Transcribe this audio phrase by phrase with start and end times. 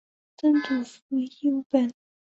[0.35, 1.93] 曾祖父尹务本。